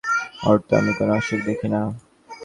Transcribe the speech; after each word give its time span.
ওর 0.43 0.57
তো 0.67 0.71
আমি 0.79 0.91
কোনো 0.97 1.11
অসুখ 1.19 1.39
দেখি 1.47 1.67
না। 1.73 1.81